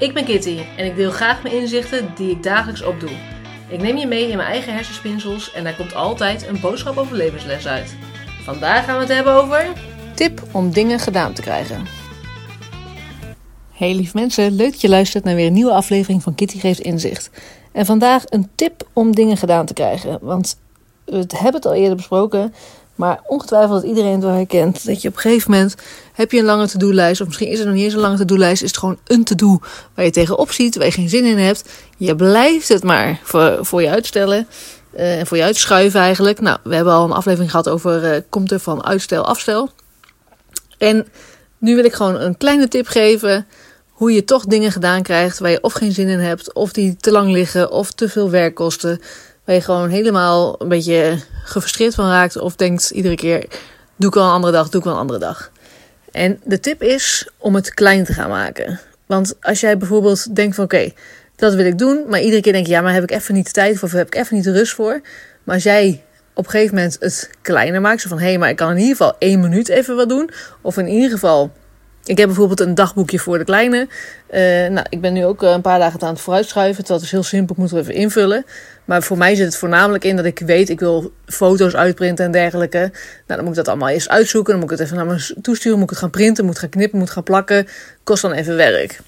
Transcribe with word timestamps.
Ik 0.00 0.14
ben 0.14 0.24
Kitty 0.24 0.58
en 0.76 0.86
ik 0.86 0.96
deel 0.96 1.10
graag 1.10 1.42
mijn 1.42 1.54
inzichten 1.54 2.12
die 2.16 2.30
ik 2.30 2.42
dagelijks 2.42 2.82
opdoe. 2.82 3.10
Ik 3.68 3.82
neem 3.82 3.96
je 3.96 4.06
mee 4.06 4.28
in 4.28 4.36
mijn 4.36 4.48
eigen 4.48 4.74
hersenspinsels 4.74 5.52
en 5.52 5.64
daar 5.64 5.76
komt 5.76 5.94
altijd 5.94 6.46
een 6.46 6.60
boodschap 6.60 6.96
over 6.96 7.16
levensles 7.16 7.66
uit. 7.66 7.96
Vandaag 8.44 8.84
gaan 8.84 8.94
we 8.94 9.00
het 9.00 9.12
hebben 9.12 9.32
over. 9.32 9.66
Tip 10.14 10.42
om 10.52 10.72
dingen 10.72 10.98
gedaan 10.98 11.32
te 11.32 11.42
krijgen. 11.42 11.86
Hey 13.72 13.94
lief 13.94 14.14
mensen, 14.14 14.52
leuk 14.52 14.70
dat 14.70 14.80
je 14.80 14.88
luistert 14.88 15.24
naar 15.24 15.34
weer 15.34 15.46
een 15.46 15.52
nieuwe 15.52 15.72
aflevering 15.72 16.22
van 16.22 16.34
Kitty 16.34 16.58
Geeft 16.58 16.80
Inzicht. 16.80 17.30
En 17.72 17.86
vandaag 17.86 18.24
een 18.28 18.50
tip 18.54 18.88
om 18.92 19.14
dingen 19.14 19.36
gedaan 19.36 19.66
te 19.66 19.74
krijgen. 19.74 20.18
Want 20.20 20.58
we 21.04 21.24
hebben 21.28 21.54
het 21.54 21.66
al 21.66 21.74
eerder 21.74 21.96
besproken. 21.96 22.54
Maar 23.00 23.20
ongetwijfeld 23.26 23.80
dat 23.80 23.90
iedereen 23.90 24.12
het 24.12 24.22
wel 24.22 24.32
herkent. 24.34 24.86
Dat 24.86 25.02
je 25.02 25.08
op 25.08 25.14
een 25.14 25.20
gegeven 25.20 25.50
moment 25.50 25.74
heb 26.12 26.32
je 26.32 26.38
een 26.38 26.44
lange 26.44 26.68
to-do-lijst. 26.68 27.20
Of 27.20 27.26
misschien 27.26 27.48
is 27.48 27.58
het 27.58 27.66
nog 27.66 27.76
niet 27.76 27.84
eens 27.84 27.94
een 27.94 28.00
lange 28.00 28.16
to-do-lijst. 28.16 28.62
Is 28.62 28.68
het 28.68 28.78
gewoon 28.78 28.98
een 29.06 29.24
to-do 29.24 29.58
waar 29.94 30.04
je 30.04 30.10
tegenop 30.10 30.52
ziet. 30.52 30.76
Waar 30.76 30.86
je 30.86 30.92
geen 30.92 31.08
zin 31.08 31.24
in 31.24 31.38
hebt. 31.38 31.64
Je 31.96 32.16
blijft 32.16 32.68
het 32.68 32.82
maar 32.82 33.20
voor, 33.22 33.58
voor 33.60 33.82
je 33.82 33.90
uitstellen. 33.90 34.46
eh, 34.94 35.18
En 35.18 35.26
voor 35.26 35.36
je 35.36 35.42
uitschuiven 35.42 36.00
eigenlijk. 36.00 36.40
Nou, 36.40 36.58
we 36.62 36.74
hebben 36.74 36.92
al 36.92 37.04
een 37.04 37.12
aflevering 37.12 37.50
gehad 37.50 37.68
over 37.68 38.12
eh, 38.12 38.20
komt 38.28 38.50
er 38.50 38.60
van 38.60 38.84
uitstel, 38.84 39.24
afstel. 39.24 39.70
En 40.78 41.06
nu 41.58 41.74
wil 41.74 41.84
ik 41.84 41.92
gewoon 41.92 42.20
een 42.20 42.36
kleine 42.36 42.68
tip 42.68 42.86
geven. 42.86 43.46
Hoe 43.90 44.12
je 44.12 44.24
toch 44.24 44.44
dingen 44.44 44.72
gedaan 44.72 45.02
krijgt 45.02 45.38
waar 45.38 45.50
je 45.50 45.62
of 45.62 45.72
geen 45.72 45.92
zin 45.92 46.08
in 46.08 46.18
hebt. 46.18 46.54
Of 46.54 46.72
die 46.72 46.96
te 46.96 47.10
lang 47.10 47.32
liggen. 47.32 47.70
Of 47.70 47.90
te 47.90 48.08
veel 48.08 48.30
werk 48.30 48.54
kosten. 48.54 49.00
Waar 49.44 49.54
je 49.54 49.60
gewoon 49.62 49.88
helemaal 49.88 50.54
een 50.58 50.68
beetje 50.68 51.18
gefrustreerd 51.50 51.94
van 51.94 52.08
raakt. 52.08 52.36
Of 52.36 52.56
denkt 52.56 52.90
iedere 52.90 53.14
keer, 53.14 53.44
doe 53.96 54.08
ik 54.08 54.14
wel 54.14 54.24
een 54.24 54.30
andere 54.30 54.52
dag, 54.52 54.68
doe 54.68 54.80
ik 54.80 54.86
wel 54.86 54.94
een 54.94 55.00
andere 55.00 55.18
dag. 55.18 55.50
En 56.12 56.40
de 56.44 56.60
tip 56.60 56.82
is 56.82 57.28
om 57.38 57.54
het 57.54 57.74
klein 57.74 58.04
te 58.04 58.12
gaan 58.12 58.30
maken. 58.30 58.80
Want 59.06 59.34
als 59.40 59.60
jij 59.60 59.78
bijvoorbeeld 59.78 60.36
denkt 60.36 60.54
van 60.54 60.64
oké, 60.64 60.92
dat 61.36 61.54
wil 61.54 61.66
ik 61.66 61.78
doen. 61.78 62.04
Maar 62.08 62.20
iedere 62.20 62.42
keer 62.42 62.52
denk 62.52 62.66
je, 62.66 62.72
ja, 62.72 62.80
maar 62.80 62.92
heb 62.92 63.02
ik 63.02 63.10
even 63.10 63.34
niet 63.34 63.46
de 63.46 63.52
tijd 63.52 63.78
voor. 63.78 63.88
Of 63.88 63.94
heb 63.94 64.06
ik 64.06 64.14
even 64.14 64.36
niet 64.36 64.44
de 64.44 64.52
rust 64.52 64.74
voor. 64.74 65.00
Maar 65.44 65.54
als 65.54 65.64
jij 65.64 66.02
op 66.34 66.44
een 66.44 66.50
gegeven 66.50 66.74
moment 66.74 66.96
het 67.00 67.30
kleiner 67.42 67.80
maakt. 67.80 68.00
Zo 68.00 68.08
van, 68.08 68.18
hé, 68.18 68.24
hey, 68.24 68.38
maar 68.38 68.48
ik 68.48 68.56
kan 68.56 68.70
in 68.70 68.78
ieder 68.78 68.96
geval 68.96 69.16
één 69.18 69.40
minuut 69.40 69.68
even 69.68 69.96
wat 69.96 70.08
doen. 70.08 70.30
Of 70.60 70.76
in 70.76 70.88
ieder 70.88 71.10
geval... 71.10 71.52
Ik 72.04 72.18
heb 72.18 72.26
bijvoorbeeld 72.26 72.60
een 72.60 72.74
dagboekje 72.74 73.18
voor 73.18 73.38
de 73.38 73.44
kleine. 73.44 73.88
Eh, 74.26 74.40
nou, 74.42 74.86
ik 74.88 75.00
ben 75.00 75.12
nu 75.12 75.24
ook 75.24 75.42
eh, 75.42 75.50
een 75.50 75.60
paar 75.60 75.78
dagen 75.78 76.00
aan 76.02 76.12
het 76.12 76.20
vooruitschuiven. 76.20 76.84
Dat 76.84 77.02
is 77.02 77.10
heel 77.10 77.22
simpel, 77.22 77.54
ik 77.54 77.60
moet 77.60 77.70
er 77.70 77.78
even 77.78 77.94
invullen. 77.94 78.44
Maar 78.84 79.02
voor 79.02 79.18
mij 79.18 79.34
zit 79.34 79.46
het 79.46 79.56
voornamelijk 79.56 80.04
in 80.04 80.16
dat 80.16 80.24
ik 80.24 80.38
weet, 80.38 80.68
ik 80.68 80.80
wil 80.80 81.12
foto's 81.26 81.74
uitprinten 81.74 82.24
en 82.24 82.30
dergelijke. 82.30 82.78
Nou, 82.78 82.90
dan 83.26 83.40
moet 83.40 83.48
ik 83.48 83.54
dat 83.54 83.68
allemaal 83.68 83.88
eerst 83.88 84.08
uitzoeken. 84.08 84.52
Dan 84.52 84.62
moet 84.62 84.70
ik 84.70 84.78
het 84.78 84.86
even 84.86 84.96
naar 84.96 85.14
me 85.14 85.34
toesturen. 85.42 85.78
Moet 85.78 85.84
ik 85.86 85.90
het 85.90 85.98
gaan 85.98 86.10
printen, 86.10 86.44
moet 86.44 86.58
gaan 86.58 86.68
knippen, 86.68 86.98
moet 86.98 87.10
gaan 87.10 87.22
plakken. 87.22 87.66
Kost 88.04 88.22
dan 88.22 88.32
even 88.32 88.56
werk. 88.56 89.00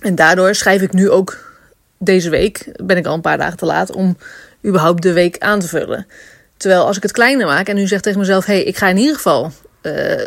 En 0.00 0.14
daardoor 0.14 0.54
schrijf 0.54 0.82
ik 0.82 0.92
nu 0.92 1.10
ook 1.10 1.54
deze 1.98 2.30
week, 2.30 2.68
ben 2.84 2.96
ik 2.96 3.06
al 3.06 3.14
een 3.14 3.20
paar 3.20 3.38
dagen 3.38 3.56
te 3.56 3.64
laat, 3.64 3.92
om 3.92 4.16
überhaupt 4.64 5.02
de 5.02 5.12
week 5.12 5.38
aan 5.38 5.60
te 5.60 5.68
vullen. 5.68 6.06
Terwijl 6.56 6.86
als 6.86 6.96
ik 6.96 7.02
het 7.02 7.12
kleiner 7.12 7.46
maak 7.46 7.68
en 7.68 7.74
nu 7.74 7.86
zeg 7.86 8.00
tegen 8.00 8.18
mezelf, 8.18 8.44
hé, 8.44 8.54
hey, 8.54 8.62
ik 8.62 8.76
ga 8.76 8.88
in 8.88 8.96
ieder 8.96 9.14
geval 9.14 9.52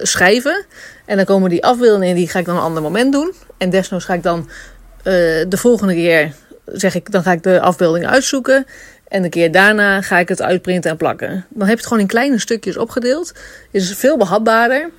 schrijven. 0.01 0.65
En 1.05 1.15
dan 1.15 1.25
komen 1.25 1.49
die 1.49 1.63
afbeeldingen, 1.63 2.15
die 2.15 2.29
ga 2.29 2.39
ik 2.39 2.45
dan 2.45 2.55
een 2.55 2.61
ander 2.61 2.81
moment 2.81 3.13
doen. 3.13 3.33
En 3.57 3.69
desnoods 3.69 4.05
ga 4.05 4.13
ik 4.13 4.23
dan 4.23 4.39
uh, 4.39 5.03
de 5.47 5.57
volgende 5.57 5.93
keer, 5.93 6.33
zeg 6.65 6.95
ik, 6.95 7.11
dan 7.11 7.23
ga 7.23 7.31
ik 7.31 7.43
de 7.43 7.61
afbeeldingen 7.61 8.09
uitzoeken. 8.09 8.65
En 9.07 9.21
de 9.21 9.29
keer 9.29 9.51
daarna 9.51 10.01
ga 10.01 10.19
ik 10.19 10.29
het 10.29 10.41
uitprinten 10.41 10.91
en 10.91 10.97
plakken. 10.97 11.45
Dan 11.49 11.59
heb 11.59 11.69
je 11.69 11.75
het 11.75 11.83
gewoon 11.83 11.99
in 11.99 12.07
kleine 12.07 12.39
stukjes 12.39 12.77
opgedeeld. 12.77 13.33
Is 13.71 13.93
veel 13.95 14.17
behapbaarder. 14.17 14.89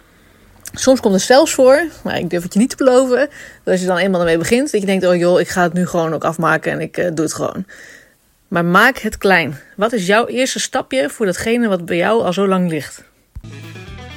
Soms 0.74 1.00
komt 1.00 1.14
het 1.14 1.22
zelfs 1.22 1.54
voor, 1.54 1.84
maar 2.02 2.18
ik 2.18 2.30
durf 2.30 2.42
het 2.42 2.52
je 2.52 2.58
niet 2.58 2.70
te 2.70 2.76
beloven. 2.76 3.18
Dat 3.18 3.72
als 3.72 3.80
je 3.80 3.86
dan 3.86 3.96
eenmaal 3.96 4.20
ermee 4.20 4.38
begint, 4.38 4.72
dat 4.72 4.80
je 4.80 4.86
denkt: 4.86 5.06
oh 5.06 5.16
joh, 5.16 5.40
ik 5.40 5.48
ga 5.48 5.62
het 5.62 5.72
nu 5.72 5.86
gewoon 5.86 6.14
ook 6.14 6.24
afmaken 6.24 6.72
en 6.72 6.80
ik 6.80 6.98
uh, 6.98 7.08
doe 7.14 7.24
het 7.24 7.34
gewoon. 7.34 7.64
Maar 8.48 8.64
maak 8.64 8.98
het 8.98 9.18
klein. 9.18 9.58
Wat 9.76 9.92
is 9.92 10.06
jouw 10.06 10.26
eerste 10.26 10.60
stapje 10.60 11.10
voor 11.10 11.26
datgene 11.26 11.68
wat 11.68 11.84
bij 11.84 11.96
jou 11.96 12.22
al 12.22 12.32
zo 12.32 12.48
lang 12.48 12.70
ligt? 12.70 13.02